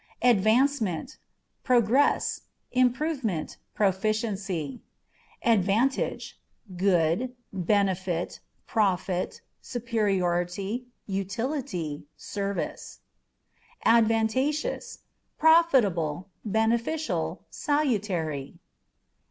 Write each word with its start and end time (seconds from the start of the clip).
Advancement 0.23 1.09
â€" 1.09 1.17
progress, 1.63 2.41
improvement, 2.71 3.57
proficiency. 3.75 4.81
Advantageâ€" 5.45 6.33
good, 6.75 7.35
benefit, 7.53 8.39
profit, 8.65 9.41
superiority, 9.61 10.87
utility, 11.05 12.07
service. 12.17 13.01
Advantageousâ€" 13.85 14.97
profitable, 15.37 16.31
beneficial, 16.43 17.45
salutary. 17.51 18.57